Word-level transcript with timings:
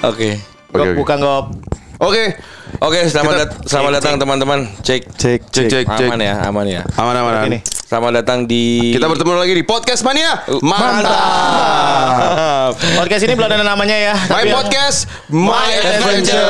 Oke. 0.00 0.40
Oke. 0.70 0.90
Bukan 0.96 1.16
gop. 1.20 1.44
Oke. 2.00 2.24
Oke, 2.80 3.04
selamat 3.04 3.34
dat- 3.36 3.54
selamat 3.68 4.00
datang 4.00 4.16
teman-teman. 4.16 4.64
Cek. 4.80 5.04
Cek, 5.12 5.40
Cek 5.52 5.66
cek 5.68 5.84
cek. 5.90 6.08
Aman 6.08 6.16
ya, 6.18 6.34
aman 6.40 6.64
ya. 6.64 6.80
Aman 6.96 7.12
aman. 7.12 7.32
aman. 7.36 7.52
Ini. 7.52 7.60
Selamat 7.60 8.12
datang 8.16 8.46
di 8.46 8.94
Kita 8.94 9.04
bertemu 9.04 9.34
lagi 9.34 9.52
di 9.52 9.64
podcast 9.66 10.00
mania. 10.00 10.40
Mantap. 10.62 11.12
Podcast 12.96 13.22
ini 13.26 13.34
belum 13.34 13.50
ada 13.50 13.60
namanya 13.60 13.96
ya. 13.98 14.14
My 14.30 14.46
Tapi- 14.46 14.54
podcast, 14.54 14.98
My 15.28 15.68
Adventure. 15.74 16.48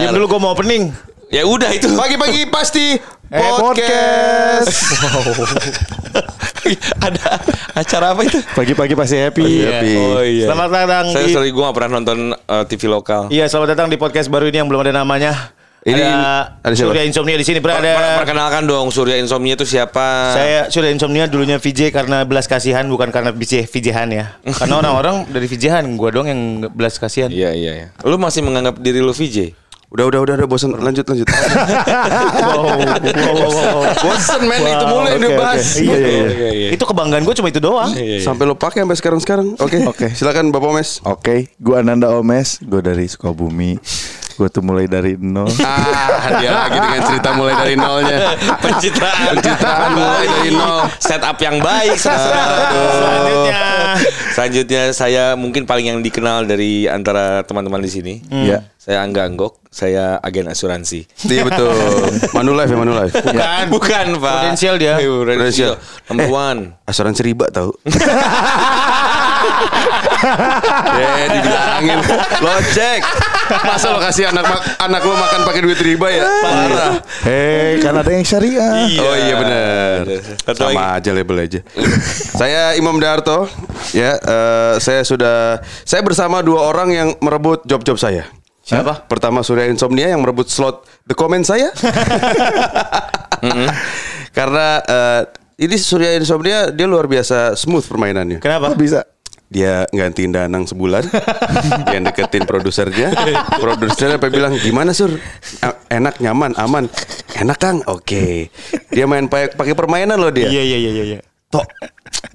Diam 0.00 0.14
dulu 0.14 0.24
gue 0.30 0.40
mau 0.40 0.54
opening. 0.54 0.94
Ya 1.28 1.42
udah 1.44 1.68
itu. 1.68 1.90
Pagi-pagi 1.92 2.46
pasti 2.48 2.96
Eh, 3.26 3.40
podcast. 3.58 4.70
Ada 6.98 7.26
acara 7.76 8.06
apa 8.16 8.24
itu? 8.24 8.40
Pagi-pagi 8.56 8.94
pasti 8.96 9.16
happy. 9.20 9.44
Happy. 9.64 9.92
Oh 9.96 10.24
iya. 10.24 10.48
Selamat 10.48 10.68
datang 10.72 11.04
Saya 11.12 11.24
di 11.28 11.32
sorry 11.32 11.50
gue 11.52 11.62
gak 11.62 11.76
pernah 11.76 11.90
nonton 12.00 12.18
eh, 12.32 12.64
TV 12.64 12.82
lokal. 12.88 13.28
Iya, 13.28 13.44
selamat 13.46 13.68
datang 13.76 13.88
di 13.92 13.96
podcast 13.96 14.32
baru 14.32 14.48
ini 14.48 14.64
yang 14.64 14.68
belum 14.68 14.80
ada 14.82 14.92
namanya. 14.96 15.52
Ini- 15.84 16.00
ada, 16.00 16.56
ada? 16.64 16.72
Surya 16.72 17.04
Insomnia 17.04 17.36
di 17.36 17.44
sini 17.44 17.60
Per- 17.60 17.68
per- 17.68 17.84
berada. 17.84 18.24
Perkenalkan 18.24 18.64
dong 18.64 18.88
Surya 18.88 19.20
Insomnia 19.20 19.52
itu 19.52 19.68
siapa? 19.68 20.32
Saya 20.32 20.72
Surya 20.72 20.88
Insomnia 20.88 21.28
dulunya 21.28 21.60
VJ 21.60 21.92
karena 21.92 22.24
belas 22.24 22.48
kasihan 22.48 22.88
bukan 22.88 23.12
karena 23.12 23.36
VJ 23.36 23.68
VJ-han 23.68 24.08
ya. 24.08 24.24
Karena 24.64 24.80
orang-orang 24.80 25.28
dari 25.28 25.44
VJ-han, 25.44 25.84
gua 26.00 26.08
dong 26.08 26.24
yang 26.24 26.40
belas 26.72 26.96
kasihan. 26.96 27.28
Iya 27.28 27.52
iya 27.52 27.72
iya. 27.76 27.86
Lu 28.00 28.16
masih 28.16 28.40
menganggap 28.40 28.80
diri 28.80 29.04
lu 29.04 29.12
VJ? 29.12 29.52
Udah 29.92 30.08
udah 30.08 30.20
udah 30.24 30.34
udah 30.40 30.48
bosan 30.48 30.72
lanjut 30.72 31.04
lanjut. 31.04 31.28
Wow, 31.54 32.66
wow, 32.66 33.48
wow, 33.48 33.86
wow. 33.86 34.40
men 34.44 34.60
itu 34.62 34.84
Wow, 34.84 35.06
yang 35.06 35.18
oke, 35.18 35.26
dibahas. 35.30 35.64
oke. 35.78 35.82
Iya, 35.84 35.96
iya, 35.96 36.50
iya. 36.52 36.68
Itu 36.74 36.84
kebanggaan 36.84 37.22
gue 37.24 37.34
cuma 37.38 37.48
itu 37.48 37.60
doang. 37.62 37.90
Iya, 37.94 38.20
iya. 38.20 38.24
Sampai 38.26 38.44
lo 38.44 38.54
pakai 38.58 38.82
sampai 38.84 38.96
sekarang 38.98 39.20
sekarang. 39.22 39.46
Oke. 39.58 39.78
Oke. 39.92 40.06
Silakan 40.12 40.50
Bapak 40.50 40.70
Mes. 40.74 41.00
Oke, 41.06 41.48
gua 41.60 41.80
Ananda 41.84 42.10
Omes, 42.14 42.58
gua 42.64 42.80
dari 42.82 43.06
Sukabumi. 43.06 43.78
Gua 44.34 44.50
tuh 44.50 44.66
mulai 44.66 44.90
dari 44.90 45.14
nol. 45.14 45.46
Ah, 45.62 46.42
dia 46.42 46.50
lagi 46.50 46.74
dengan 46.82 47.00
cerita 47.06 47.30
mulai 47.38 47.54
dari 47.54 47.78
nolnya. 47.78 48.34
Pencitraan. 48.58 49.38
Pencitraan 49.38 49.90
mulai 49.94 50.26
dari 50.26 50.50
nol. 50.50 50.90
Setup 50.98 51.38
yang 51.38 51.62
baik. 51.62 51.94
Selanjutnya. 51.94 53.62
Selanjutnya 54.34 54.90
saya 54.90 55.38
mungkin 55.38 55.62
paling 55.62 55.94
yang 55.94 55.98
dikenal 56.02 56.50
dari 56.50 56.90
antara 56.90 57.46
teman-teman 57.46 57.78
di 57.78 57.86
sini. 57.86 58.14
Iya. 58.26 58.66
Saya 58.74 59.06
Angga 59.06 59.30
Anggok, 59.30 59.62
saya 59.70 60.18
agen 60.18 60.50
asuransi. 60.50 61.06
Iya 61.30 61.46
betul. 61.46 61.70
Manulife 62.36 62.74
ya 62.74 62.78
Manulife. 62.82 63.14
Bukan. 63.14 63.64
Bukan, 63.70 64.06
Pak. 64.18 64.34
Prudensial 64.42 64.74
dia. 64.76 64.98
Eh, 64.98 65.06
Prudensial. 65.06 65.78
Prudensial. 65.78 66.10
Number 66.10 66.28
one. 66.34 66.60
Asuransi 66.82 67.22
riba 67.22 67.46
tahu. 67.54 67.70
ya 70.94 71.26
dibilangin 71.34 71.98
lo 72.40 72.52
cek 72.72 73.00
masa 73.64 73.86
lo 73.92 73.98
kasih 74.00 74.32
anak 74.32 74.44
anak 74.80 75.02
lo 75.04 75.14
makan 75.14 75.40
pakai 75.44 75.60
duit 75.62 75.80
riba 75.80 76.08
ya 76.08 76.24
parah 76.40 76.94
Hei, 77.24 77.80
kan 77.80 77.94
ada 77.96 78.10
yang 78.10 78.24
syariah. 78.24 78.88
oh 78.88 79.16
iya 79.16 79.34
benar 79.36 79.98
lagi. 80.08 80.56
sama 80.56 80.82
aja 80.96 81.10
label 81.12 81.36
aja 81.44 81.60
saya 82.40 82.76
Imam 82.76 82.96
Darto 82.96 83.48
ya 83.92 84.16
eh, 84.16 84.74
saya 84.80 85.04
sudah 85.04 85.60
saya 85.84 86.00
bersama 86.00 86.40
dua 86.40 86.64
orang 86.68 86.88
yang 86.92 87.08
merebut 87.20 87.64
job-job 87.68 88.00
saya 88.00 88.24
Siapa? 88.64 89.04
Pertama 89.04 89.44
Surya 89.44 89.68
Insomnia 89.68 90.08
yang 90.08 90.24
merebut 90.24 90.48
slot 90.48 90.88
The 91.04 91.12
Comment 91.12 91.44
saya. 91.44 91.68
Karena 94.36 94.80
eh, 94.80 95.22
ini 95.60 95.76
Surya 95.76 96.16
Insomnia 96.16 96.72
dia 96.72 96.88
luar 96.88 97.04
biasa 97.04 97.60
smooth 97.60 97.84
permainannya. 97.84 98.40
Kenapa? 98.40 98.72
Kok 98.72 98.80
bisa? 98.80 99.04
Dia 99.54 99.86
gantiin 99.86 100.34
Danang 100.34 100.66
sebulan, 100.66 101.06
dia 101.86 101.98
deketin 102.02 102.42
produsernya, 102.42 103.14
produsernya 103.62 104.18
sampai 104.18 104.30
bilang 104.34 104.58
gimana 104.58 104.90
sur, 104.90 105.14
E- 105.62 105.78
enak 105.94 106.18
nyaman 106.18 106.58
aman, 106.58 106.90
enak 107.38 107.58
kang, 107.62 107.78
oke. 107.86 108.50
Dia 108.90 109.06
main 109.06 109.30
pakai 109.30 109.78
permainan 109.78 110.18
loh 110.18 110.34
dia. 110.34 110.50
Iya 110.50 110.62
iya 110.74 110.78
iya 110.90 111.04
iya. 111.06 111.18
Tok, 111.54 111.70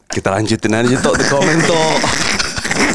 kita 0.07 0.31
lanjutin 0.31 0.79
aja 0.79 0.95
tok 1.03 1.19
the 1.19 1.25
comment 1.27 1.59
tok. 1.67 1.99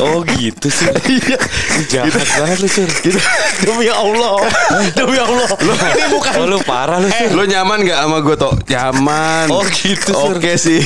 Oh 0.03 0.22
gitu 0.27 0.66
sih. 0.71 0.88
Iya. 1.05 2.06
Jahat 2.06 2.28
banget 2.38 2.59
lu, 2.62 2.69
Sur. 2.71 2.87
Gitu. 2.87 3.19
Demi 3.62 3.91
Allah. 3.91 4.47
Demi 4.94 5.19
Allah. 5.19 5.49
Ini 5.59 6.06
bukan 6.10 6.32
Oh, 6.38 6.47
lu 6.47 6.59
parah 6.62 6.99
lu, 7.03 7.10
Sur. 7.10 7.31
Lo 7.34 7.43
nyaman 7.44 7.82
gak 7.82 7.99
sama 8.03 8.19
gue 8.22 8.37
tok? 8.38 8.55
Nyaman. 8.66 9.47
Oh, 9.50 9.62
gitu, 9.66 10.10
Sur. 10.15 10.34
Oke 10.38 10.55
sih. 10.56 10.81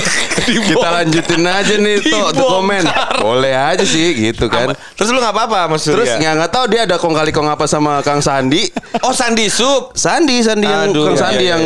Kita 0.42 0.88
lanjutin 0.88 1.44
aja 1.46 1.74
nih 1.78 2.02
tok 2.02 2.28
the 2.34 2.42
comment. 2.42 2.86
Boleh 3.20 3.54
aja 3.54 3.84
sih 3.86 4.16
gitu 4.18 4.50
kan. 4.50 4.74
Terus 4.96 5.08
lu 5.12 5.22
gak 5.22 5.32
apa-apa 5.36 5.70
Mas 5.70 5.84
Surya? 5.86 6.02
Terus 6.02 6.10
nggak 6.18 6.32
nggak 6.42 6.50
tahu 6.50 6.64
dia 6.66 6.80
ada 6.88 6.96
kong 6.98 7.14
kali 7.14 7.30
kong 7.30 7.48
apa 7.48 7.64
sama 7.70 8.02
Kang 8.02 8.20
Sandi. 8.20 8.66
Oh 9.06 9.10
Sandi 9.16 9.48
Sup. 9.48 9.96
Sandi, 9.96 10.44
Sandi 10.44 10.68
yang 10.68 10.92
Aduh, 10.92 11.10
Kang 11.10 11.16
iya, 11.16 11.22
Sandi 11.24 11.44
iya, 11.44 11.52
yang 11.56 11.62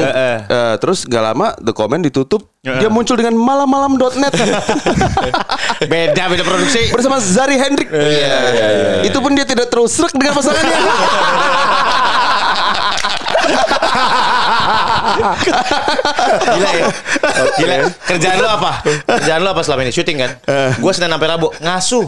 eh, 0.46 0.74
terus 0.78 1.02
gak 1.04 1.20
lama 1.20 1.52
the 1.58 1.74
comment 1.74 2.00
ditutup. 2.00 2.46
Iya. 2.66 2.82
Dia 2.82 2.90
muncul 2.90 3.14
dengan 3.14 3.38
malam-malam.net 3.38 4.34
beda 5.92 6.22
beda 6.26 6.42
produksi. 6.42 6.90
bersama 6.90 7.22
Zari 7.22 7.54
Hendrik. 7.62 7.86
iya, 7.94 9.06
Itu 9.06 9.22
pun 9.22 9.38
dia 9.38 9.46
tidak 9.46 9.70
terus 9.70 9.94
serak 9.94 10.10
dengan 10.18 10.34
pasangannya. 10.34 10.74
Gila 16.56 16.70
ya. 16.70 16.86
Gila. 17.56 17.76
Kerjaan 18.06 18.36
lu 18.40 18.48
apa? 18.48 18.70
Kerjaan 19.06 19.40
lu 19.42 19.48
apa 19.50 19.62
selama 19.64 19.80
ini? 19.86 19.92
Syuting 19.94 20.16
kan? 20.20 20.30
Gua 20.80 20.92
Senin 20.92 21.10
sampai 21.12 21.28
Rabu 21.28 21.48
ngasuh. 21.60 22.04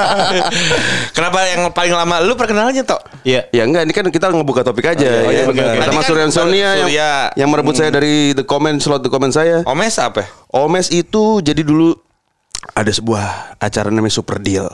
Kenapa 1.16 1.38
yang 1.48 1.62
paling 1.72 1.94
lama 1.94 2.16
lu 2.22 2.34
perkenalannya 2.36 2.82
tok? 2.84 3.00
Iya. 3.26 3.48
Ya 3.50 3.62
enggak, 3.66 3.82
ini 3.88 3.92
kan 3.94 4.04
kita 4.08 4.26
ngebuka 4.32 4.62
topik 4.66 4.86
aja. 4.90 5.06
Oh, 5.26 5.30
iya, 5.30 5.44
ya. 5.44 5.50
oke. 5.50 5.56
Pertama 5.56 5.80
Tadi 5.84 5.96
kan 5.96 6.04
Surya 6.06 6.24
Insomnia 6.28 6.70
yang, 6.86 6.90
yang 7.36 7.48
merebut 7.50 7.74
saya 7.76 7.90
dari 7.92 8.32
the 8.36 8.44
comment 8.44 8.78
slot 8.80 9.02
the 9.04 9.10
comment 9.12 9.32
saya. 9.32 9.59
Omes 9.62 9.94
apa? 9.96 10.22
Omes 10.48 10.88
itu 10.88 11.40
jadi 11.40 11.60
dulu 11.60 11.94
ada 12.70 12.88
sebuah 12.88 13.24
acara 13.56 13.88
namanya 13.88 14.12
Super 14.12 14.36
Deal. 14.36 14.68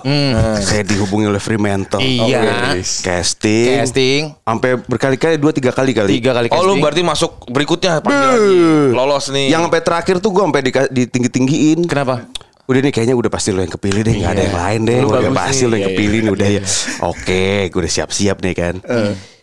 Saya 0.58 0.82
dihubungi 0.82 1.26
oleh 1.26 1.38
Fremantle. 1.38 2.02
Iya. 2.02 2.42
Oke. 2.74 2.82
Casting. 2.82 3.78
Casting. 3.80 4.20
Sampai 4.36 4.70
berkali-kali 4.76 5.36
dua 5.36 5.50
tiga 5.50 5.70
kali 5.70 5.94
kali. 5.94 6.18
Tiga 6.18 6.34
kali 6.34 6.50
Oh 6.50 6.60
lu 6.60 6.74
casting. 6.74 6.82
berarti 6.82 7.02
masuk 7.02 7.46
berikutnya 7.46 7.98
panggil 8.00 8.26
lagi. 8.28 8.58
Lolos 8.90 9.30
nih. 9.30 9.46
Yang 9.48 9.60
sampai 9.64 9.80
terakhir 9.80 10.16
tuh 10.18 10.30
gue 10.30 10.42
sampai 10.42 10.62
di, 10.62 10.70
ditinggi-tinggiin. 10.72 11.80
Kenapa? 11.86 12.26
Udah 12.66 12.80
nih 12.82 12.90
kayaknya 12.90 13.14
udah 13.14 13.30
pasti 13.30 13.54
lo 13.54 13.62
yang 13.62 13.70
kepilih 13.70 14.02
deh, 14.02 14.14
nggak 14.18 14.32
ada 14.34 14.42
yang 14.42 14.58
lain 14.58 14.80
deh. 14.82 14.98
Lu 14.98 15.08
Udah 15.08 15.30
pasti 15.30 15.62
nih. 15.62 15.70
lo 15.70 15.74
yang 15.74 15.82
Iya, 15.86 15.90
kepilih 15.94 16.18
nih 16.18 16.32
udah 16.34 16.48
ya. 16.50 16.62
Oke, 17.06 17.46
gue 17.70 17.78
udah 17.78 17.92
siap-siap 17.94 18.36
nih 18.42 18.54
kan. 18.58 18.74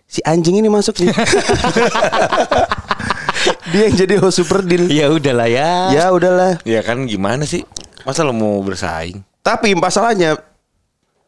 Si 0.04 0.20
anjing 0.22 0.60
ini 0.60 0.68
masuk 0.68 1.00
nih. 1.00 1.16
Dia 3.70 3.81
yang 3.88 3.96
jadi 3.98 4.14
host 4.18 4.38
Super 4.38 4.62
Deal. 4.62 4.88
Ya 4.88 5.08
udahlah 5.08 5.48
ya. 5.48 5.70
Ya 5.92 6.06
udahlah. 6.09 6.59
Ya 6.64 6.80
kan 6.81 7.04
gimana 7.04 7.44
sih? 7.44 7.64
Masa 8.04 8.22
lu 8.22 8.31
mau 8.31 8.59
bersaing? 8.59 9.24
Tapi 9.40 9.74
masalahnya 9.74 10.40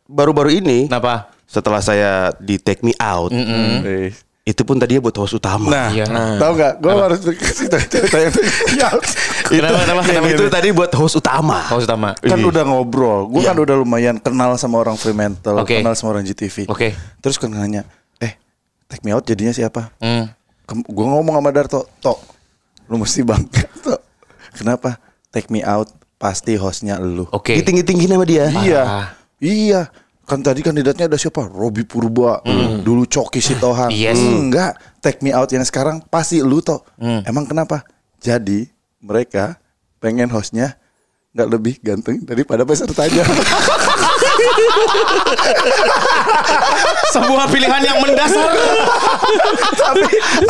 baru-baru 0.06 0.53
ini 0.53 0.88
Kenapa? 0.88 1.31
setelah 1.44 1.80
saya 1.80 2.12
di 2.38 2.56
Take 2.56 2.81
Me 2.81 2.94
Out, 2.96 3.31
Eh, 3.34 4.12
itu 4.46 4.62
pun 4.62 4.78
tadinya 4.78 5.02
buat 5.02 5.18
host 5.18 5.36
utama. 5.36 5.68
Nah, 5.68 5.90
Iya. 5.90 6.06
tahu 6.38 6.52
nggak? 6.53 6.74
Gue 6.78 6.92
harus 6.94 7.20
kasih 7.26 7.66
tahu 7.66 7.81
cerita 7.90 8.18
yang 8.20 8.34
ya, 8.78 8.88
itu, 8.94 9.58
Kenapa, 9.58 9.78
kenapa, 9.82 10.02
kenapa? 10.06 10.28
itu 10.30 10.46
tadi 10.47 10.68
buat 10.70 10.92
host 10.94 11.18
utama. 11.18 11.66
Host 11.66 11.90
utama. 11.90 12.14
kan 12.16 12.38
udah 12.38 12.64
ngobrol. 12.64 13.26
Gue 13.28 13.42
kan 13.42 13.58
udah 13.58 13.76
lumayan 13.76 14.16
kenal 14.18 14.53
sama 14.56 14.78
orang 14.78 14.96
Fremantle, 14.96 15.58
Oke. 15.58 15.82
kenal 15.82 15.97
sama 15.97 16.14
orang 16.14 16.24
GTV. 16.24 16.70
Oke. 16.70 16.94
Terus 17.20 17.36
kan 17.36 17.50
nanya, 17.50 17.84
eh, 18.20 18.38
take 18.86 19.02
me 19.02 19.12
out 19.12 19.26
jadinya 19.26 19.52
siapa? 19.52 19.90
Hmm. 19.97 20.30
Gue 20.68 21.06
ngomong 21.06 21.36
sama 21.36 21.50
Darto, 21.50 21.86
Tok, 21.98 22.20
lu 22.88 22.98
mesti 22.98 23.22
bangga, 23.22 23.66
Tok. 23.80 24.02
Kenapa? 24.53 24.98
Take 25.30 25.50
me 25.50 25.62
out 25.62 25.88
pasti 26.16 26.56
hostnya 26.56 26.98
lu. 26.98 27.28
Oke. 27.30 27.53
Ditinggi-tinggi 27.53 28.08
nama 28.08 28.23
dia. 28.23 28.50
Iya, 28.50 28.82
Ah. 28.82 29.08
iya. 29.38 29.91
Kan 30.26 30.41
tadi 30.41 30.59
kandidatnya 30.59 31.06
ada 31.06 31.16
siapa? 31.16 31.46
Robi 31.46 31.85
Purba, 31.85 32.41
dulu 32.82 33.06
Coki 33.06 33.38
Sitohang. 33.38 33.94
Yes. 33.94 34.17
Enggak, 34.17 34.73
take 34.97 35.22
me 35.22 35.29
out 35.29 35.46
yang 35.47 35.62
sekarang 35.62 36.02
pasti 36.03 36.41
lu 36.41 36.59
Tok. 36.59 36.82
Emang 37.23 37.46
kenapa? 37.46 37.85
Jadi 38.17 38.66
mereka 38.97 39.62
pengen 40.00 40.29
hostnya 40.29 40.82
nggak 41.29 41.50
lebih 41.52 41.76
ganteng 41.79 42.23
daripada 42.23 42.64
pesertanya. 42.64 43.22
Sebuah 47.12 47.46
pilihan 47.50 47.82
yang 47.84 47.97
mendasar. 48.02 48.50
Tapi 49.76 50.03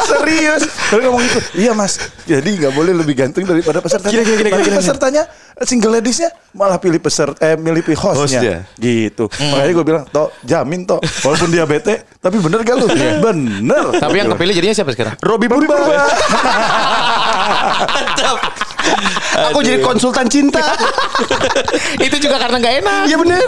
serius, 0.06 0.64
mereka 0.92 1.08
ngomong 1.10 1.24
gitu. 1.28 1.40
Iya 1.56 1.72
mas, 1.78 2.00
jadi 2.26 2.50
nggak 2.66 2.74
boleh 2.74 2.94
lebih 2.96 3.16
ganteng 3.16 3.46
daripada 3.46 3.80
pesertanya. 3.80 4.22
Gila, 4.22 4.24
Tapi 4.26 4.42
gila, 4.42 4.60
gila. 4.62 4.78
pesertanya 4.82 5.24
single 5.64 5.96
ladiesnya 5.96 6.36
malah 6.52 6.76
pilih 6.76 7.00
peserta, 7.00 7.40
eh 7.40 7.56
milih 7.56 7.80
pilih 7.80 7.96
hostnya. 7.96 8.40
Hostnya. 8.44 8.58
Gitu. 8.76 9.32
Makanya 9.32 9.72
gue 9.72 9.86
bilang, 9.88 10.04
toh 10.12 10.28
jamin 10.44 10.84
toh, 10.84 11.00
walaupun 11.24 11.48
dia 11.48 11.64
bete, 11.64 12.04
tapi 12.20 12.44
bener 12.44 12.60
gak 12.68 12.76
lu? 12.76 12.88
bener. 13.24 13.86
Tapi 13.96 14.16
yang 14.20 14.36
kepilih 14.36 14.52
jadinya 14.52 14.76
siapa 14.76 14.92
sekarang? 14.92 15.16
Robi 15.24 15.48
Purba. 15.48 15.76
Aku 19.52 19.60
jadi 19.64 19.82
konsultan 19.82 20.28
cinta. 20.30 20.62
Itu 22.06 22.16
juga 22.20 22.40
karena 22.40 22.58
nggak 22.62 22.76
enak. 22.86 23.04
Iya 23.10 23.18
bener. 23.20 23.46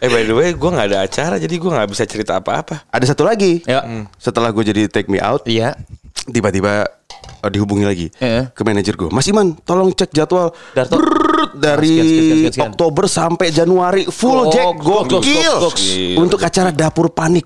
Eh 0.00 0.08
by 0.08 0.22
the 0.28 0.34
way, 0.36 0.48
gue 0.52 0.70
nggak 0.70 0.86
ada 0.92 0.98
acara, 1.04 1.36
jadi 1.40 1.54
gue 1.56 1.70
nggak 1.70 1.88
bisa 1.88 2.04
cerita 2.04 2.36
apa-apa. 2.36 2.84
Ada 2.92 3.16
satu 3.16 3.24
lagi. 3.24 3.64
Ya. 3.64 3.80
Setelah 4.20 4.52
gue 4.52 4.64
jadi 4.64 4.82
take 4.88 5.08
me 5.08 5.18
out, 5.20 5.44
Iya. 5.48 5.76
tiba-tiba 6.24 6.88
eh, 7.44 7.50
dihubungi 7.52 7.84
lagi 7.84 8.06
Iya. 8.16 8.48
ke 8.50 8.64
manajer 8.64 8.96
gue. 8.96 9.12
Mas 9.12 9.28
Iman, 9.28 9.52
tolong 9.62 9.92
cek 9.92 10.10
jadwal. 10.10 10.50
Darto. 10.72 10.96
Brrrr, 10.96 11.52
dari 11.54 11.92
Sekian, 11.92 12.04
sekian, 12.08 12.24
sekian, 12.24 12.50
sekian. 12.50 12.70
Oktober 12.72 13.04
sampai 13.06 13.46
Januari 13.52 14.02
full 14.08 14.48
Jack 14.48 14.80
gok, 14.80 14.82
gok, 14.82 15.02
gokil 15.20 15.54
gok, 15.60 15.76
gok. 15.76 15.76
untuk 16.18 16.40
acara 16.40 16.70
dapur 16.72 17.12
panik. 17.12 17.44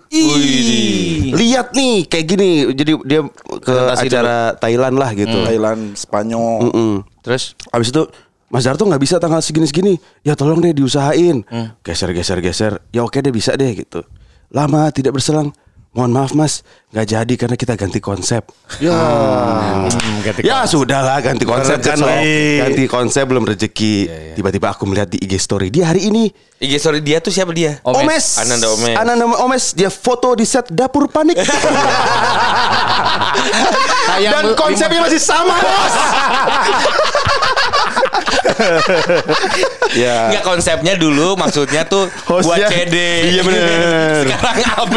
Lihat 1.34 1.74
nih 1.74 2.06
kayak 2.06 2.26
gini. 2.26 2.50
Jadi 2.72 2.92
dia 3.04 3.20
ke 3.58 3.74
acara 3.90 4.54
Thailand 4.56 4.94
lah 4.96 5.10
gitu. 5.12 5.38
Thailand, 5.44 5.94
Spanyol. 5.94 6.70
Mm-mm. 6.70 6.92
Terus 7.20 7.52
Abis 7.68 7.90
itu 7.92 8.06
Mas 8.48 8.64
Darto 8.64 8.88
nggak 8.88 9.02
bisa 9.02 9.20
tanggal 9.20 9.44
segini-segini. 9.44 10.00
Ya 10.24 10.32
tolong 10.32 10.64
deh 10.64 10.72
diusahain. 10.72 11.44
Geser, 11.84 12.16
geser, 12.16 12.38
geser. 12.40 12.72
Ya 12.88 13.04
oke 13.04 13.20
deh 13.20 13.32
bisa 13.32 13.52
deh 13.54 13.76
gitu. 13.76 14.00
Lama 14.48 14.88
tidak 14.88 15.20
berselang. 15.20 15.52
Mohon 15.88 16.10
maaf 16.20 16.32
mas, 16.36 16.60
nggak 16.92 17.06
jadi 17.08 17.34
karena 17.34 17.56
kita 17.56 17.72
ganti 17.72 17.96
konsep. 17.98 18.44
Ya, 18.76 18.92
Hmm, 18.92 20.20
ganti 20.20 20.44
ya 20.44 20.68
sudahlah 20.68 21.16
ganti 21.24 21.48
konsep 21.48 21.80
kan. 21.80 21.96
Ganti 21.96 22.84
konsep 22.84 23.24
belum 23.24 23.48
rezeki. 23.48 23.94
Tiba-tiba 24.36 24.68
aku 24.76 24.84
melihat 24.84 25.08
di 25.08 25.18
IG 25.24 25.40
story 25.40 25.72
dia 25.72 25.88
hari 25.88 26.12
ini. 26.12 26.28
IG 26.60 26.76
story 26.76 27.00
dia 27.00 27.24
tuh 27.24 27.32
siapa 27.32 27.56
dia? 27.56 27.80
Omes. 27.82 28.04
Omes. 28.04 28.26
Ananda 28.36 28.66
Omes. 28.68 28.96
Ananda 29.00 29.24
Omes. 29.40 29.64
Dia 29.72 29.88
foto 29.88 30.36
di 30.36 30.44
set 30.44 30.68
dapur 30.68 31.08
panik. 31.08 31.40
Tayang 34.08 34.32
Dan 34.32 34.44
konsepnya 34.54 35.00
masih 35.02 35.20
sama 35.20 35.54
bos. 35.54 35.94
ya. 39.94 40.32
Enggak 40.32 40.44
konsepnya 40.44 40.94
dulu 40.94 41.36
maksudnya 41.36 41.84
tuh 41.84 42.10
buat 42.26 42.42
Hostnya- 42.44 42.70
CD. 42.70 42.96
Iya, 43.32 43.42
bener. 43.42 44.22
Sekarang 44.26 44.56
AB. 44.82 44.96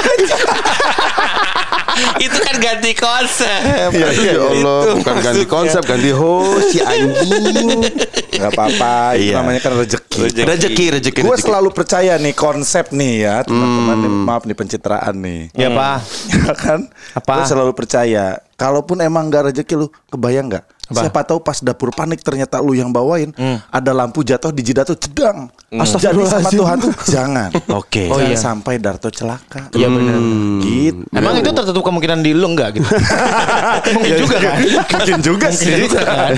itu 2.24 2.38
kan 2.40 2.56
ganti 2.56 2.92
konsep. 2.96 3.90
Ya, 3.92 4.08
ya 4.12 4.40
Allah, 4.40 4.80
Itu 4.84 4.90
bukan 5.04 5.16
ganti 5.20 5.44
konsep, 5.44 5.82
ganti 5.84 6.10
host 6.12 6.72
si 6.72 6.78
anjing. 6.80 7.84
Gak 8.30 8.50
apa-apa, 8.56 9.20
itu 9.20 9.30
Iya. 9.30 9.34
namanya 9.42 9.60
kan 9.60 9.72
rezeki. 9.76 10.18
Rezeki. 10.24 10.44
Rezeki, 10.48 10.84
rezeki, 10.96 11.20
Gue 11.20 11.36
selalu 11.36 11.68
percaya 11.76 12.16
nih 12.16 12.32
konsep 12.32 12.88
nih 12.94 13.14
ya 13.28 13.36
teman-teman 13.44 13.96
nih, 14.00 14.10
maaf 14.24 14.42
nih 14.48 14.56
pencitraan 14.56 15.14
nih. 15.20 15.40
Ya, 15.52 15.68
Pak. 15.68 15.96
Ya 16.40 16.52
kan? 16.56 16.80
Apa? 17.12 17.32
Gue 17.36 17.44
selalu 17.46 17.72
percaya. 17.76 18.40
Kalaupun 18.60 19.00
emang 19.00 19.32
gak 19.32 19.48
rezeki 19.48 19.74
lu, 19.80 19.86
kebayang 20.12 20.52
nggak? 20.52 20.64
Apa? 20.90 21.06
Siapa 21.06 21.20
tahu 21.22 21.38
pas 21.38 21.54
dapur 21.62 21.94
panik 21.94 22.18
ternyata 22.18 22.58
lu 22.58 22.74
yang 22.74 22.90
bawain, 22.90 23.30
ada 23.70 23.94
lampu 23.94 24.26
jatuh 24.26 24.50
di 24.50 24.66
jidat 24.66 24.90
tuh 24.90 24.98
cedang. 24.98 25.46
Jadi 25.70 25.86
sama 25.86 25.86
Astagfirullahaladzim. 25.86 26.58
Tuhan 26.58 26.76
tuh 26.82 26.92
jangan. 27.06 27.50
Oke. 27.78 28.10
Oh, 28.10 28.18
jangan 28.18 28.34
iya. 28.34 28.38
sampai 28.42 28.74
Darto 28.82 29.06
celaka. 29.06 29.70
Iya 29.70 29.86
benar. 29.86 30.18
Gitu. 30.66 31.06
Emang 31.14 31.38
itu 31.38 31.50
tertutup 31.54 31.86
kemungkinan 31.86 32.26
di 32.26 32.34
lu 32.34 32.42
enggak 32.50 32.82
gitu? 32.82 32.90
Mungkin 33.94 34.12
juga 34.18 34.36
kan? 34.42 34.58
Mungkin 34.66 35.20
juga 35.22 35.46
sih. 35.54 35.70
juga 35.86 36.00
kan? 36.02 36.34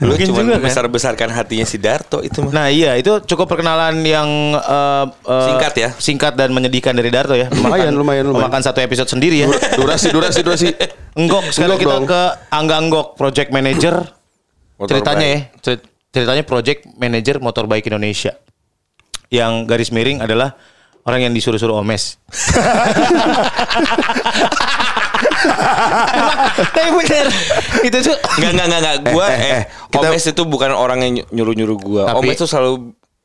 Lu 0.00 0.16
Mungkin 0.16 0.26
cuma 0.32 0.40
juga 0.40 0.56
kan? 0.56 0.64
besar-besarkan 0.64 1.28
hatinya 1.36 1.68
si 1.68 1.76
Darto 1.76 2.24
itu 2.24 2.40
mah. 2.40 2.48
Nah 2.48 2.66
iya 2.72 2.96
itu 2.96 3.20
cukup 3.28 3.44
perkenalan 3.44 4.00
yang 4.08 4.56
eh, 4.56 5.04
eh, 5.20 5.46
Singkat 5.52 5.72
ya? 5.76 5.88
Singkat 5.92 6.32
dan 6.40 6.48
menyedihkan 6.56 6.96
dari 6.96 7.12
Darto 7.12 7.36
ya. 7.36 7.52
Lumayan, 7.52 7.92
lumayan, 7.92 8.24
lumayan. 8.24 8.48
Memakan 8.48 8.64
satu 8.64 8.80
episode 8.80 9.12
sendiri 9.12 9.44
ya. 9.44 9.52
Durasi, 9.76 10.08
durasi, 10.08 10.40
durasi. 10.40 10.68
Enggok 11.14 11.42
sekarang 11.48 11.72
Enggok 11.72 11.82
kita 11.82 11.94
dong. 11.94 12.04
ke 12.06 12.20
Angga 12.50 12.76
Enggok 12.78 13.06
Project 13.14 13.48
Manager. 13.50 13.94
Motorbike. 14.74 14.90
ceritanya 14.90 15.26
ya, 15.28 15.38
cerit- 15.60 15.86
ceritanya 16.10 16.42
Project 16.42 16.80
Manager 16.94 17.34
Motorbike 17.38 17.86
Indonesia. 17.86 18.32
Yang 19.28 19.52
garis 19.64 19.88
miring 19.88 20.18
adalah 20.18 20.52
orang 21.02 21.22
yang 21.22 21.32
disuruh-suruh 21.32 21.74
omes. 21.74 22.18
Tapi 26.72 26.88
bener 26.94 27.26
itu 27.82 27.96
tuh 28.00 28.16
Enggak 28.38 28.50
enggak 28.52 28.66
enggak 28.66 28.80
enggak. 28.80 28.96
Gua 29.08 29.24
Eh, 29.24 29.30
eh, 29.30 29.38
eh, 29.38 29.54
eh, 29.54 29.62
kita- 29.88 30.08
Omes 30.08 30.24
itu 30.24 30.42
bukan 30.44 30.70
orang 30.72 30.98
yang 31.00 31.12
nyuruh-nyuruh 31.28 31.76
gua. 31.78 32.02
Tapi- 32.08 32.18
Omes 32.22 32.34
itu 32.34 32.44
selalu 32.46 32.72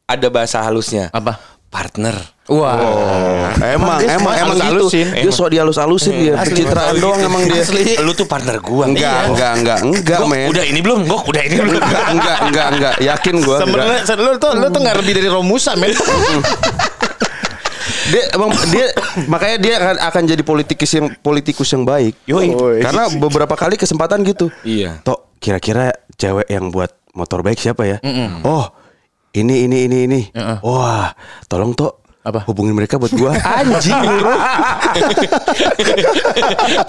ada 0.05 0.27
bahasa 0.29 0.57
halusnya. 0.61 1.09
apa? 1.11 1.37
Partner. 1.67 2.15
Wah. 2.47 2.79
Emang, 3.59 3.99
dia 3.99 4.15
emang, 4.15 4.31
semua 4.31 4.33
emang 4.39 4.55
gitu. 4.55 4.87
halus-halusin. 4.87 5.07
Dia 5.11 5.31
sok 5.35 5.49
dihalus-halusin 5.51 6.13
dia. 6.15 6.33
Pencitraan 6.39 6.95
doang 6.95 7.19
emang 7.19 7.43
dia. 7.43 7.59
Asli. 7.59 7.99
Lu 7.99 8.15
tuh 8.15 8.23
partner 8.23 8.63
gua. 8.63 8.87
Enggak, 8.87 9.03
Iya. 9.03 9.27
enggak, 9.27 9.51
enggak, 9.59 9.79
enggak, 9.83 10.19
men. 10.31 10.47
udah 10.47 10.63
ini 10.63 10.79
belum? 10.79 10.99
Gok, 11.03 11.23
udah 11.27 11.41
ini 11.43 11.55
belum? 11.59 11.81
Enggak, 11.83 12.07
enggak, 12.07 12.37
enggak, 12.47 12.67
enggak. 12.71 12.95
Yakin 13.03 13.35
gua. 13.43 13.57
Sebenarnya 13.59 13.99
enggak. 14.07 14.17
lu 14.23 14.31
tuh 14.39 14.51
lu 14.55 14.67
tuh 14.71 14.79
nggak 14.79 14.95
lebih 15.03 15.13
dari 15.19 15.27
Romusa 15.27 15.71
men. 15.75 15.91
Dia 18.07 18.23
emang 18.39 18.55
dia 18.71 18.87
makanya 19.27 19.57
dia 19.59 19.73
akan 19.83 19.95
akan 19.99 20.21
jadi 20.31 20.43
politikus 20.47 20.91
yang 20.95 21.11
politikus 21.19 21.67
yang 21.75 21.83
baik. 21.83 22.15
Yoi. 22.23 22.55
Woi. 22.55 22.79
Karena 22.79 23.11
beberapa 23.11 23.51
kali 23.59 23.75
kesempatan 23.75 24.23
gitu. 24.23 24.47
Iya. 24.63 25.03
Tok, 25.03 25.35
kira-kira 25.43 25.91
cewek 26.15 26.47
yang 26.47 26.71
buat 26.71 26.87
motor 27.11 27.43
baik 27.43 27.59
siapa 27.59 27.83
ya? 27.83 27.97
Oh, 28.47 28.63
ini 29.35 29.67
ini 29.67 29.77
ini 29.87 29.97
ini. 30.07 30.21
Wah, 30.63 31.11
tolong 31.51 31.75
Tok. 31.75 32.07
Apa? 32.27 32.43
Hubungin 32.43 32.75
mereka 32.75 32.99
buat 32.99 33.15
gua. 33.15 33.31
Anjing 33.63 33.95
nyuruh. 33.95 34.35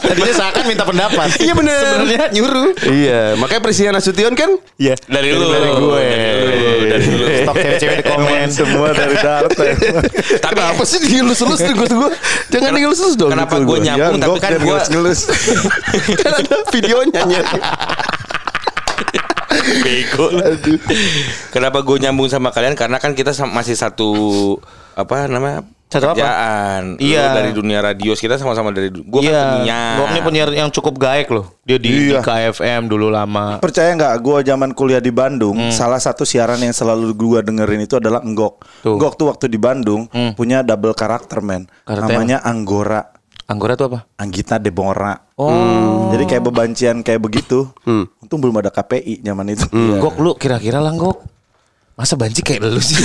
Tadinya 0.02 0.32
seakan 0.35 0.64
minta 0.67 0.82
pendapat. 0.82 1.31
Iya 1.38 1.55
bener. 1.55 1.79
Sebenarnya 1.79 2.26
nyuruh. 2.35 2.69
iya, 2.90 3.20
makanya 3.38 3.62
Prisian 3.62 3.94
Nasution 3.94 4.35
kan? 4.35 4.50
Iya. 4.82 4.99
Dari 5.06 5.31
lu. 5.31 5.46
Dari 5.46 5.70
gue. 5.79 6.02
Dari 6.11 6.56
lu. 6.58 6.70
Dari 6.90 7.06
lu. 7.06 7.26
Stok 7.46 7.55
cewek-cewek 7.55 7.96
di 8.02 8.05
komen. 8.11 8.46
Semua 8.50 8.90
dari 8.90 9.14
Darto. 9.14 9.62
Tapi 10.43 10.58
Kenapa 10.58 10.82
sih 10.82 10.99
digelus-gelus 11.06 11.61
gue 11.62 11.87
gua? 11.87 12.11
Jangan 12.50 12.70
digelus-gelus 12.75 13.14
dong. 13.14 13.31
Kenapa 13.31 13.55
gue 13.62 13.79
gua. 13.79 13.79
nyambung 13.79 14.19
Ya, 14.19 14.26
tapi 14.26 14.38
kan 14.43 14.50
dan 14.50 14.61
gue 14.67 14.79
kan 16.19 16.32
ada 16.35 16.56
videonya. 16.75 17.23
bego. 19.85 20.26
Kenapa 21.50 21.81
gue 21.81 21.97
nyambung 21.99 22.26
sama 22.26 22.50
kalian? 22.50 22.75
Karena 22.75 22.97
kan 22.97 23.12
kita 23.12 23.32
masih 23.47 23.75
satu 23.75 24.09
apa 24.93 25.26
namanya 25.26 25.62
Satu 25.88 26.05
apa? 26.05 26.20
pekerjaan. 26.20 26.82
Lu 26.94 27.00
Iya. 27.00 27.32
dari 27.32 27.50
dunia 27.50 27.81
radio 27.81 28.12
kita 28.12 28.37
sama-sama 28.37 28.69
dari 28.70 28.93
gue 28.93 29.20
Iya. 29.20 29.32
kan 29.32 29.47
penyiar. 29.56 29.97
Gok 29.97 30.09
ini 30.11 30.20
penyiar 30.20 30.49
yang 30.53 30.69
cukup 30.69 30.94
gaek 30.99 31.29
loh. 31.31 31.56
Dia 31.65 31.81
di, 31.81 31.88
di 31.88 31.99
Iya. 32.12 32.20
KFM 32.20 32.87
dulu 32.87 33.09
lama. 33.09 33.56
Percaya 33.56 33.94
nggak? 33.94 34.15
Gue 34.20 34.38
zaman 34.43 34.70
kuliah 34.73 35.00
di 35.00 35.09
Bandung, 35.09 35.56
Hmm. 35.56 35.73
salah 35.73 35.97
satu 35.97 36.29
siaran 36.29 36.61
yang 36.61 36.76
selalu 36.76 37.14
gue 37.14 37.41
dengerin 37.41 37.81
itu 37.81 37.97
adalah 37.97 38.21
Enggok. 38.21 38.61
Tuh. 38.85 38.93
Hmm. 38.93 38.95
Enggok 39.00 39.12
tuh 39.16 39.26
waktu 39.33 39.49
di 39.49 39.57
Bandung 39.57 40.04
punya 40.37 40.61
double 40.61 40.93
karakter 40.93 41.40
man, 41.40 41.64
Karakter 41.83 42.04
namanya 42.04 42.45
Anggora, 42.45 43.09
Anggora 43.49 43.81
tuh 43.81 43.88
apa? 43.88 44.05
Anggita 44.21 44.61
Debora. 44.61 45.17
Oh. 45.40 46.12
Jadi 46.12 46.28
kayak 46.28 46.45
bebancian 46.52 47.00
kayak 47.00 47.17
begitu. 47.25 47.64
Untung 48.21 48.45
belum 48.45 48.61
ada 48.61 48.69
KPI 48.69 49.25
zaman 49.25 49.57
itu. 49.57 49.64
Gok 49.73 50.21
lu 50.21 50.37
kira-kira 50.37 50.85
lah 50.85 50.93
Gok. 50.93 51.25
Masa 51.97 52.14
banci 52.14 52.45
kayak 52.45 52.61
lu 52.61 52.76
sih? 52.76 53.00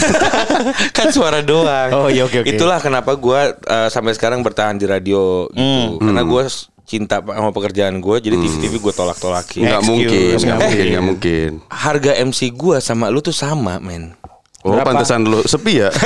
kan 1.00 1.10
suara 1.16 1.40
doang. 1.42 1.90
Oh, 1.96 2.08
iya, 2.12 2.28
oke, 2.28 2.44
oke. 2.44 2.50
Itulah 2.52 2.78
kenapa 2.84 3.16
gue 3.16 3.42
uh, 3.56 3.90
sampai 3.90 4.14
sekarang 4.14 4.44
bertahan 4.44 4.76
di 4.78 4.86
radio 4.86 5.48
gitu. 5.50 5.98
Karena 6.04 6.22
gue 6.22 6.44
cinta 6.86 7.24
sama 7.24 7.50
pekerjaan 7.56 7.98
gue, 8.04 8.16
jadi 8.22 8.36
TV-TV 8.38 8.84
gue 8.84 8.94
tolak-tolakin. 8.94 9.66
Enggak 9.66 9.82
Excuse, 9.82 9.90
mungkin, 9.90 10.12
nggak 10.14 10.44
enggak 10.44 10.60
mungkin, 10.60 10.68
mungkin. 10.68 10.86
enggak 10.92 11.06
mungkin. 11.08 11.50
Harga 11.72 12.12
MC 12.20 12.40
gue 12.54 12.78
sama 12.84 13.08
lu 13.10 13.24
tuh 13.24 13.34
sama, 13.34 13.80
men. 13.80 14.14
Oh, 14.62 14.78
pantesan 14.84 15.26
lu 15.26 15.42
sepi 15.48 15.88
ya? 15.88 15.90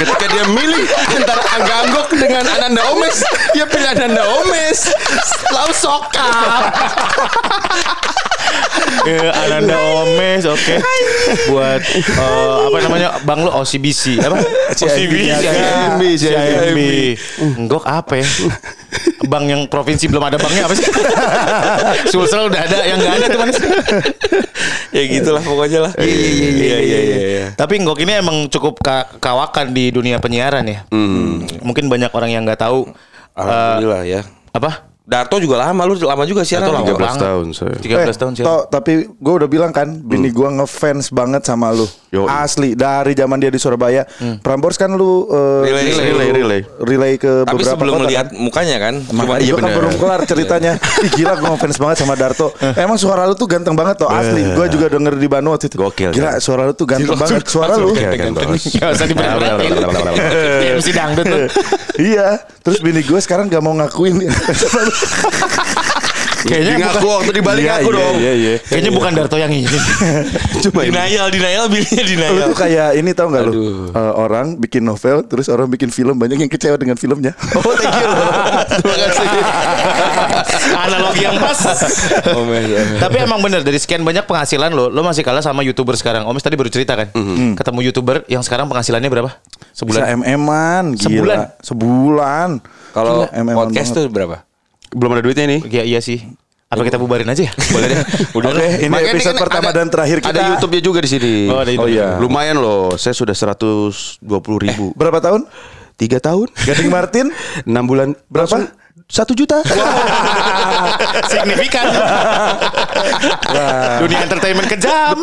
Ketika 0.00 0.26
dia 0.32 0.44
milih 0.48 0.88
antara 1.12 1.44
Angga 1.60 1.74
Anggok 1.84 2.08
dengan 2.16 2.44
Ananda 2.48 2.82
Omes, 2.88 3.20
dia 3.52 3.68
pilih 3.68 3.84
Ananda 3.84 4.24
Omes. 4.40 4.88
Lalu 5.50 5.72
sokap. 5.72 6.62
Eh, 9.00 9.28
Ananda 9.30 9.76
Omes, 9.96 10.42
oke. 10.44 10.74
Buat 11.48 11.80
eh, 11.84 12.56
apa 12.66 12.76
namanya? 12.80 13.08
Bang 13.22 13.42
lu 13.42 13.50
OCBC 13.50 14.18
apa? 14.20 14.36
CIMB. 14.72 15.14
CIMB, 15.30 16.02
CIMB. 16.16 16.78
Enggak 17.56 17.84
apa 17.84 18.14
ya? 18.18 18.26
Bank 19.24 19.44
yang 19.46 19.62
provinsi 19.66 20.10
belum 20.10 20.24
ada 20.24 20.36
banknya 20.36 20.66
apa 20.66 20.74
sih? 20.74 20.86
Sulsel 22.10 22.50
udah 22.50 22.60
ada, 22.60 22.78
yang 22.82 22.98
nggak 22.98 23.14
ada 23.14 23.26
tuh 23.28 23.38
mana 23.38 23.52
sih? 23.54 23.64
ya 24.90 25.02
gitulah 25.06 25.38
pokoknya 25.40 25.80
lah. 25.86 25.92
Iya 25.96 26.10
iya 26.50 26.50
iya 26.50 26.78
iya 27.00 27.18
iya. 27.22 27.46
Tapi 27.54 27.78
Nggok 27.78 28.02
ini 28.02 28.12
emang 28.18 28.50
cukup 28.50 28.82
ka- 28.82 29.06
kawakan 29.16 29.70
di 29.70 29.94
dunia 29.94 30.18
penyiaran 30.18 30.66
ya. 30.66 30.82
Mungkin 31.62 31.86
banyak 31.86 32.10
orang 32.10 32.30
yang 32.32 32.42
nggak 32.42 32.58
tahu. 32.58 32.90
eh, 32.90 33.38
Alhamdulillah 33.38 34.02
ya. 34.04 34.20
apa? 34.50 34.89
Darto 35.10 35.42
juga 35.42 35.58
lama, 35.58 35.82
lu 35.82 35.98
lama 35.98 36.22
juga 36.22 36.46
sih. 36.46 36.54
Darto 36.54 36.70
lama 36.70 36.86
13 36.86 36.94
banget. 36.94 37.18
tahun 37.20 37.46
saya. 37.50 37.74
13 38.06 38.14
tahun 38.14 38.32
sih. 38.32 38.42
Eh, 38.42 38.46
Toh, 38.46 38.62
tapi 38.64 38.92
gue 39.10 39.34
udah 39.34 39.48
bilang 39.50 39.74
kan, 39.74 39.90
bini 39.90 40.30
gue 40.30 40.48
ngefans 40.54 41.10
banget 41.10 41.42
sama 41.42 41.74
lu. 41.74 41.82
Yoi. 42.10 42.26
Asli 42.26 42.74
dari 42.74 43.14
zaman 43.14 43.38
dia 43.38 43.50
di 43.50 43.58
Surabaya. 43.58 44.06
Prambors 44.38 44.74
kan 44.74 44.90
lu 44.90 45.26
eh, 45.26 45.62
Relay, 45.64 45.82
disuruh 45.84 46.06
relay, 46.06 46.28
relay. 46.30 46.60
relay 46.78 47.12
ke 47.16 47.42
Tapi 47.42 47.58
beberapa 47.58 47.74
sebelum 47.74 47.92
kota 47.92 48.02
melihat 48.02 48.26
kan. 48.28 48.38
mukanya 48.38 48.76
kan, 48.78 48.94
cuma 49.00 49.20
Makanya 49.24 49.42
iya 49.42 49.54
kan 49.56 49.70
belum 49.72 49.94
kelar 49.94 50.20
ceritanya. 50.24 50.72
Ih 51.00 51.10
gila 51.10 51.34
gue 51.34 51.48
ngefans 51.48 51.76
banget 51.76 51.96
sama 51.98 52.14
Darto. 52.14 52.46
Emang 52.74 52.94
suara 52.94 53.26
lu 53.26 53.34
tuh 53.34 53.46
ganteng 53.46 53.74
banget 53.74 53.98
toh 53.98 54.06
asli. 54.06 54.46
Gue 54.46 54.66
juga 54.70 54.86
denger 54.88 55.18
di 55.18 55.26
Bandung 55.26 55.54
waktu 55.54 55.66
itu. 55.66 55.74
Gokil, 55.76 56.14
Gila 56.14 56.30
kan? 56.30 56.38
suara 56.38 56.62
lu 56.66 56.74
tuh 56.74 56.86
ganteng 56.86 57.18
banget. 57.18 57.42
Suara 57.46 57.74
lu. 57.74 57.90
Iya 57.92 58.30
bos. 58.30 58.62
Gak 58.70 58.90
usah 58.92 59.06
diberat-beratin. 59.06 59.70
Dia 60.62 60.72
mesti 60.78 60.92
dangdut 60.94 61.26
tuh. 61.26 61.46
iya. 61.98 62.38
Terus 62.60 62.78
bini 62.78 63.02
gue 63.02 63.18
sekarang 63.18 63.46
gak 63.46 63.58
mau 63.58 63.74
ngakuin. 63.74 64.22
Kayaknya 66.40 66.72
Dia 66.72 66.86
ngaku 66.88 67.04
waktu 67.04 67.32
di 67.36 67.42
balik 67.44 67.62
Iya, 67.62 67.74
aku 67.76 67.90
iya, 67.92 67.98
dong. 68.00 68.14
Iya 68.16 68.32
iya. 68.32 68.54
Kayaknya 68.64 68.90
bukan 68.96 69.10
Darto 69.12 69.36
yang 69.36 69.52
ini. 69.52 69.68
Cuma 70.64 70.80
ini. 70.82 70.88
denial, 70.88 71.28
denial, 71.28 71.64
bilnya 71.68 72.00
Lu 72.00 72.08
denial. 72.08 72.48
tuh 72.48 72.56
kayak 72.56 72.88
ini 72.96 73.10
tau 73.12 73.28
gak 73.28 73.44
lu 73.44 73.92
Eh, 73.92 74.12
Orang 74.16 74.56
bikin 74.56 74.80
novel 74.80 75.20
Terus 75.28 75.52
orang 75.52 75.68
bikin 75.68 75.92
film 75.92 76.16
Banyak 76.16 76.40
yang 76.40 76.48
kecewa 76.48 76.80
dengan 76.80 76.96
filmnya 76.96 77.36
Oh 77.60 77.72
thank 77.76 77.92
you. 77.92 78.08
Terima 78.72 78.96
kasih. 78.96 79.28
Analogi 80.72 81.20
yang 81.20 81.36
pas. 81.36 81.60
Oh, 82.32 82.44
men, 82.44 82.64
ya. 82.64 82.80
Tapi 82.98 83.16
emang 83.20 83.40
bener 83.40 83.60
dari 83.60 83.76
sekian 83.76 84.00
banyak 84.00 84.24
penghasilan 84.24 84.72
lo, 84.72 84.88
lo 84.88 85.00
masih 85.02 85.20
kalah 85.20 85.42
sama 85.42 85.60
youtuber 85.60 85.92
sekarang. 85.94 86.24
Omis 86.24 86.40
tadi 86.40 86.56
baru 86.56 86.68
cerita 86.68 86.96
kan, 86.96 87.12
ketemu 87.54 87.78
youtuber 87.84 88.24
yang 88.26 88.40
sekarang 88.40 88.64
penghasilannya 88.66 89.10
berapa? 89.10 89.30
Bisa 89.36 89.76
Sebulan. 89.76 90.02
MM-an 90.18 90.84
gila. 90.94 91.04
Sebulan? 91.04 91.38
Sebulan 91.60 92.48
Kalau 92.92 93.26
MM-an 93.28 93.56
podcast 93.58 93.90
tuh 93.92 94.06
berapa? 94.08 94.46
Belum 94.90 95.10
ada 95.12 95.22
duitnya 95.22 95.46
nih. 95.46 95.60
Iya 95.64 95.82
iya 95.86 96.00
sih. 96.00 96.18
Apa 96.70 96.86
kita 96.86 96.98
bubarin 96.98 97.26
aja 97.26 97.50
ya? 97.50 97.52
Boleh 97.74 97.86
deh. 97.88 97.98
Udah 98.38 98.50
Oke 98.54 98.66
ini 98.78 98.94
Makanya 98.94 99.10
episode 99.10 99.34
kan 99.34 99.42
pertama 99.42 99.68
ada- 99.70 99.76
dan 99.76 99.86
terakhir 99.90 100.18
kita 100.22 100.30
Ada 100.30 100.42
YouTube-nya 100.54 100.82
juga 100.82 100.98
di 101.02 101.10
sini. 101.10 101.34
Oh, 101.50 101.58
ada 101.58 101.70
Oh 101.74 101.88
iya 101.90 102.14
Lumayan 102.16 102.62
loh. 102.62 102.94
Saya 102.94 103.10
sudah 103.10 103.34
120 103.34 104.22
ribu. 104.60 104.94
Berapa 104.94 105.18
tahun? 105.18 105.50
Tiga 105.94 106.22
tahun. 106.22 106.46
Gading 106.54 106.86
Martin 106.88 107.26
Enam 107.64 107.84
bulan. 107.84 108.14
Berapa? 108.26 108.70
Satu 109.06 109.34
juta. 109.34 109.58
Signifikan. 111.30 111.90
Dunia 113.98 114.18
entertainment 114.22 114.68
kejam. 114.70 115.18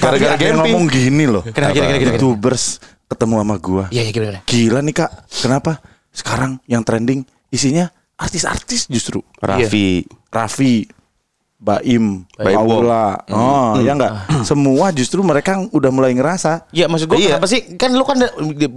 Gara-gara 0.00 0.32
ada 0.32 0.40
yang 0.40 0.56
camping. 0.56 0.72
ngomong 0.72 0.84
gini 0.88 1.24
loh 1.28 1.44
Kenapa, 1.44 1.76
kenapa, 1.76 1.76
kenapa, 1.76 2.00
kenapa? 2.00 2.16
Youtubers 2.16 2.64
ketemu 3.04 3.34
sama 3.36 3.56
gua 3.60 3.84
Iya 3.92 4.02
iya 4.02 4.12
gimana? 4.12 4.38
Gila 4.44 4.80
nih 4.80 4.94
kak 4.96 5.10
Kenapa? 5.28 5.72
Sekarang 6.08 6.56
yang 6.64 6.80
trending 6.80 7.20
Isinya 7.48 7.92
artis-artis 8.20 8.84
justru. 8.86 9.24
Raffi. 9.40 10.04
Raffi 10.28 10.84
Baim, 11.60 12.24
Baim 12.40 12.56
Paula, 12.56 13.20
oh 13.28 13.76
ya 13.84 13.92
enggak, 13.92 14.32
semua 14.48 14.88
justru 14.96 15.20
mereka 15.20 15.60
udah 15.68 15.92
mulai 15.92 16.16
ngerasa. 16.16 16.64
Iya 16.72 16.88
maksud 16.88 17.04
gue 17.04 17.20
Iya. 17.20 17.36
kenapa 17.36 17.52
sih? 17.52 17.76
Kan 17.76 17.92
lu 17.92 18.00
kan 18.00 18.16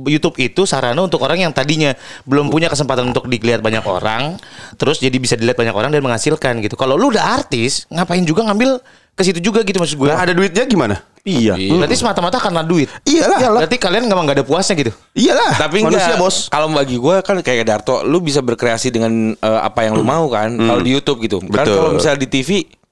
YouTube 0.04 0.36
itu 0.44 0.68
sarana 0.68 1.00
untuk 1.00 1.24
orang 1.24 1.48
yang 1.48 1.56
tadinya 1.56 1.96
belum 2.28 2.52
punya 2.52 2.68
kesempatan 2.68 3.08
untuk 3.08 3.32
dilihat 3.32 3.64
banyak 3.64 3.88
orang 3.88 4.36
terus 4.76 5.00
jadi 5.00 5.16
bisa 5.16 5.40
dilihat 5.40 5.56
banyak 5.56 5.72
orang 5.72 5.96
dan 5.96 6.04
menghasilkan 6.04 6.60
gitu. 6.60 6.76
Kalau 6.76 7.00
lu 7.00 7.08
udah 7.08 7.40
artis 7.40 7.88
ngapain 7.88 8.28
juga 8.28 8.44
ngambil 8.52 8.84
ke 9.14 9.22
situ 9.22 9.40
juga 9.40 9.62
gitu 9.62 9.78
maksud 9.78 9.98
gue. 9.98 10.10
Nah, 10.10 10.22
ada 10.22 10.34
duitnya 10.34 10.66
gimana? 10.66 10.98
iya, 11.24 11.56
Berarti 11.56 11.96
semata-mata 11.96 12.36
karena 12.36 12.68
duit. 12.68 12.92
Iyalah. 13.08 13.64
Berarti 13.64 13.80
kalian 13.80 14.12
memang 14.12 14.28
gak 14.28 14.44
ada 14.44 14.46
puasnya 14.46 14.76
gitu. 14.76 14.92
Iyalah. 15.16 15.56
Tapi 15.56 15.80
manusia 15.80 16.14
enggak, 16.14 16.20
bos. 16.20 16.52
Kalau 16.52 16.68
bagi 16.68 17.00
gue 17.00 17.16
kan 17.24 17.40
kayak 17.40 17.64
Darto, 17.64 18.04
lu 18.04 18.20
bisa 18.20 18.44
berkreasi 18.44 18.92
dengan 18.92 19.32
eh, 19.32 19.60
apa 19.64 19.88
yang 19.88 19.96
lu 19.96 20.04
mau 20.04 20.28
kan. 20.28 20.52
Kalau 20.52 20.82
di 20.84 20.92
YouTube 20.92 21.24
gitu. 21.24 21.40
Kan 21.40 21.64
Betul. 21.64 21.78
kalau 21.80 21.92
misalnya 21.96 22.20
di 22.20 22.28
TV, 22.28 22.50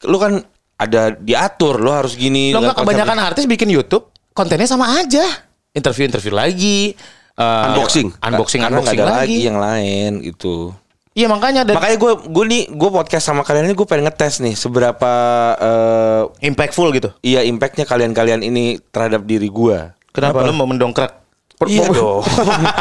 lu 0.07 0.15
kan 0.15 0.39
ada 0.79 1.11
diatur, 1.11 1.75
lu 1.77 1.91
harus 1.91 2.15
gini. 2.15 2.55
Lo 2.55 2.63
nggak 2.63 2.79
kebanyakan 2.79 3.17
artis 3.19 3.43
bikin 3.43 3.67
YouTube 3.67 4.07
kontennya 4.31 4.69
sama 4.69 4.95
aja. 4.95 5.27
Interview-interview 5.75 6.31
lagi. 6.31 6.95
eh, 7.35 7.65
Unboxing. 7.67 8.15
Unboxing, 8.15 8.61
unboxing 8.63 8.99
ada 9.01 9.05
lagi. 9.11 9.35
lagi 9.35 9.37
yang 9.43 9.59
lain 9.59 10.11
itu. 10.23 10.71
Iya 11.12 11.27
makanya 11.27 11.68
dan 11.68 11.75
Makanya 11.75 11.98
gue 12.00 12.13
gue 12.24 12.46
nih 12.48 12.63
gue 12.72 12.89
podcast 12.89 13.27
sama 13.27 13.44
kalian 13.44 13.68
ini 13.68 13.75
gue 13.75 13.84
pengen 13.84 14.08
ngetes 14.08 14.39
nih 14.39 14.56
seberapa 14.56 15.13
eh, 15.60 16.24
impactful 16.48 16.88
gitu. 16.96 17.12
iya 17.20 17.44
impactnya 17.44 17.84
kalian-kalian 17.84 18.39
ini 18.39 18.80
terhadap 18.96 19.27
diri 19.27 19.51
gue. 19.51 19.91
Kenapa, 20.12 20.44
lu 20.44 20.56
mau 20.56 20.68
mendongkrak? 20.68 21.24
Iya 21.68 21.88
dong. 21.94 22.25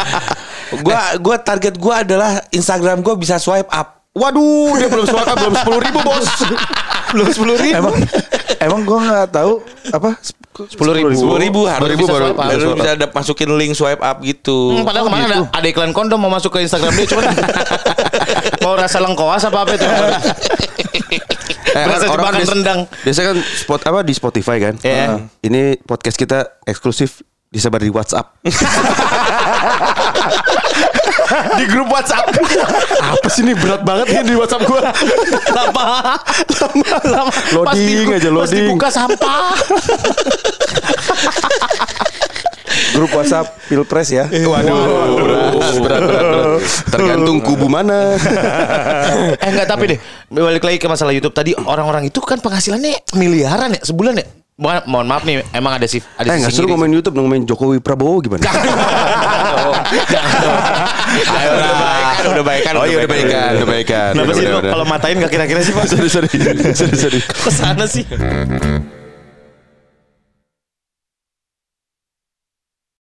gua 0.87 1.01
gua 1.21 1.37
target 1.37 1.75
gua 1.77 2.01
adalah 2.01 2.41
Instagram 2.49 3.05
gua 3.05 3.15
bisa 3.19 3.37
swipe 3.37 3.69
up. 3.69 4.03
Waduh, 4.11 4.75
dia 4.75 4.89
belum 4.91 5.07
suara 5.07 5.39
belum 5.39 5.55
sepuluh 5.55 5.81
ribu 5.85 5.99
bos. 6.03 6.27
Belum 7.15 7.29
sepuluh 7.31 7.57
ribu. 7.61 7.79
emang 7.79 7.95
emang 8.61 8.81
gue 8.83 8.99
nggak 8.99 9.29
tahu 9.31 9.53
apa 9.91 10.11
Sepuluh 10.61 10.93
ribu. 10.93 11.09
Sepuluh 11.11 11.39
ribu 11.41 11.61
harus 11.65 11.89
ribu 11.89 12.05
bisa 12.05 12.13
baru- 12.13 12.27
swipe 12.27 12.37
up. 12.37 12.51
baru 12.51 12.69
bisa 12.75 12.91
ada 12.93 13.07
masukin 13.09 13.51
link 13.55 13.73
swipe 13.73 14.03
up 14.03 14.17
gitu. 14.21 14.59
Hmm, 14.73 14.85
padahal 14.85 15.05
kemarin 15.07 15.25
ada, 15.25 15.39
ada 15.49 15.67
iklan 15.67 15.91
kondom 15.91 16.19
mau 16.19 16.29
masuk 16.29 16.51
ke 16.51 16.61
Instagram 16.61 16.93
dia 16.93 17.07
cuman 17.07 17.25
mau 18.63 18.75
rasa 18.75 18.99
lengkoas 18.99 19.41
apa 19.43 19.59
apa 19.59 19.73
itu. 19.73 19.87
Eh, 21.71 21.85
Berasa 21.87 22.05
orang 22.05 22.13
jebakan 22.13 22.35
biasa- 22.37 22.53
rendang. 22.53 22.81
Biasanya 23.01 23.27
kan 23.27 23.39
spot 23.41 23.81
apa 23.85 23.99
di 24.03 24.13
Spotify 24.13 24.57
kan. 24.59 24.75
Iya. 24.79 25.05
Nah, 25.07 25.19
Ini 25.41 25.63
podcast 25.81 26.17
kita 26.19 26.39
eksklusif 26.63 27.25
disebar 27.51 27.83
di 27.83 27.91
WhatsApp. 27.91 28.27
Di 31.31 31.65
grup 31.67 31.87
WhatsApp. 31.87 32.27
Apa 32.99 33.29
sih 33.31 33.43
ini 33.43 33.55
berat 33.55 33.83
banget 33.83 34.11
nih 34.11 34.23
di 34.25 34.35
WhatsApp 34.35 34.67
gua. 34.67 34.91
lama, 35.51 36.19
lama, 36.59 36.95
lama. 37.07 37.31
Pas 37.31 37.47
Loading 37.55 38.07
aja, 38.11 38.27
Pas 38.27 38.35
loading. 38.35 38.67
dibuka 38.67 38.89
sampah. 38.91 39.55
grup 42.91 43.11
WhatsApp 43.13 43.47
pilpres 43.67 44.11
ya 44.11 44.27
Waduh, 44.27 44.75
berat, 45.17 45.51
berat, 45.55 46.03
berat, 46.03 46.03
berat. 46.03 46.61
Tergantung 46.91 47.39
kubu 47.41 47.67
mana. 47.67 48.19
eh 49.39 49.49
enggak 49.49 49.67
tapi 49.69 49.85
deh 49.87 49.99
balik 50.29 50.63
lagi 50.63 50.79
ke 50.79 50.87
masalah 50.87 51.15
YouTube 51.15 51.31
tadi 51.31 51.55
orang-orang 51.55 52.07
itu 52.07 52.19
kan 52.19 52.39
penghasilannya 52.39 53.07
miliaran 53.15 53.79
ya 53.79 53.81
sebulan 53.83 54.19
ya. 54.19 54.27
Mo- 54.61 54.85
mohon 54.85 55.09
maaf 55.09 55.25
nih 55.25 55.41
emang 55.51 55.73
ada 55.75 55.89
sih 55.89 56.05
ada 56.15 56.29
Eh 56.29 56.37
sisi 56.39 56.53
seru 56.53 56.69
ngiri. 56.69 56.73
ngomongin 56.77 56.93
YouTube 56.95 57.17
ngomongin 57.17 57.43
Jokowi 57.45 57.81
Prabowo 57.81 58.21
gimana? 58.21 58.45
Ayo 61.31 61.51
udah 61.51 61.75
baik 61.75 62.05
kan, 62.13 62.25
udah 62.29 62.45
baik 62.45 62.63
kan. 62.63 62.75
Oh 62.77 62.85
iya 62.85 62.97
udah 63.01 63.09
baikan. 63.09 64.13
Kenapa 64.13 64.21
Udah, 64.23 64.37
sih 64.37 64.45
udah, 64.45 64.53
lo 64.53 64.59
udah. 64.61 64.73
kalau 64.77 64.85
matain 64.85 65.17
gak 65.17 65.33
kira-kira 65.33 65.61
sih 65.61 65.73
Pak? 65.73 65.85
Sorry, 65.89 66.09
sorry. 66.09 66.29
Sorry, 66.77 66.95
sorry. 66.95 67.21
Ke 67.25 67.51
sana 67.51 67.85
sih. 67.89 68.05